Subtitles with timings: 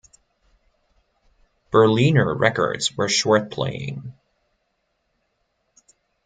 [1.69, 4.15] Berliner records were short-playing.